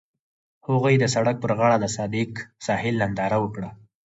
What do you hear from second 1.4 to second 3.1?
پر غاړه د صادق ساحل